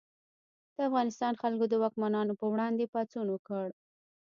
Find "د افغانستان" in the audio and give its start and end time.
0.75-1.33